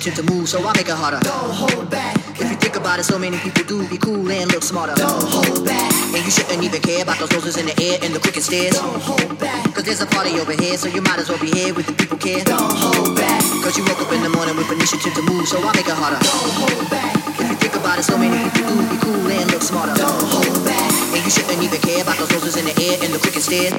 [0.00, 1.20] to move, so I make it harder.
[1.20, 2.16] Don't hold back.
[2.40, 4.96] If you think about it, so many people do be cool and look smarter.
[4.96, 5.92] Don't hold back.
[6.16, 8.80] And you shouldn't even care about those roses in the air and the crooked stairs.
[8.80, 9.60] Don't hold back.
[9.76, 11.92] Cause there's a party over here, so you might as well be here with the
[11.92, 12.40] people care.
[12.48, 13.44] Don't hold back.
[13.60, 15.92] Cause you woke up in the morning with initiative to move, so I make it
[15.92, 16.16] harder.
[16.16, 17.12] Don't hold back.
[17.36, 19.92] If you think about it, so many people do be cool and look smarter.
[20.00, 20.88] Don't hold back.
[21.12, 23.76] And you shouldn't even care about those roses in the air and the crooked stairs.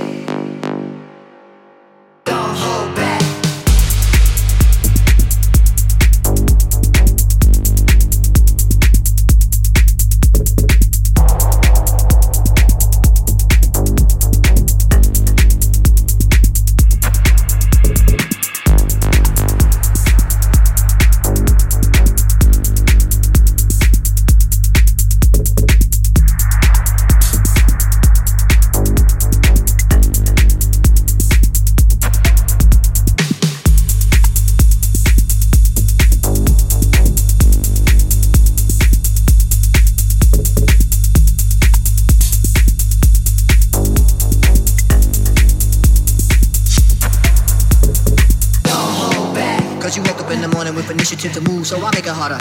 [51.71, 52.40] So I make it harder.